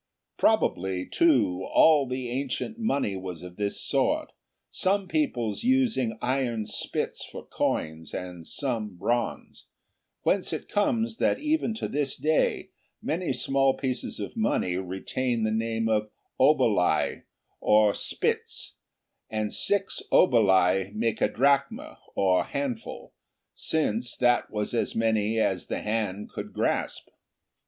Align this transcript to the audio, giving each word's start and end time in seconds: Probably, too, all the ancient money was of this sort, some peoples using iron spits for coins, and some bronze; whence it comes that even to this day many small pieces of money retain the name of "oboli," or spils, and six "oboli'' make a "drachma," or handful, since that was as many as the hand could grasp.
Probably, 0.39 1.05
too, 1.07 1.63
all 1.71 2.07
the 2.07 2.31
ancient 2.31 2.79
money 2.79 3.15
was 3.15 3.43
of 3.43 3.57
this 3.57 3.79
sort, 3.79 4.31
some 4.71 5.07
peoples 5.07 5.61
using 5.63 6.17
iron 6.23 6.65
spits 6.65 7.23
for 7.23 7.45
coins, 7.45 8.11
and 8.11 8.47
some 8.47 8.95
bronze; 8.95 9.67
whence 10.23 10.53
it 10.53 10.67
comes 10.67 11.17
that 11.17 11.37
even 11.37 11.75
to 11.75 11.87
this 11.87 12.15
day 12.17 12.71
many 12.99 13.31
small 13.31 13.77
pieces 13.77 14.19
of 14.19 14.35
money 14.35 14.75
retain 14.75 15.43
the 15.43 15.51
name 15.51 15.87
of 15.87 16.09
"oboli," 16.39 17.21
or 17.59 17.91
spils, 17.93 18.77
and 19.29 19.53
six 19.53 20.01
"oboli'' 20.11 20.91
make 20.95 21.21
a 21.21 21.27
"drachma," 21.27 21.99
or 22.15 22.45
handful, 22.45 23.13
since 23.53 24.15
that 24.15 24.49
was 24.49 24.73
as 24.73 24.95
many 24.95 25.39
as 25.39 25.67
the 25.67 25.83
hand 25.83 26.31
could 26.31 26.53
grasp. 26.53 27.07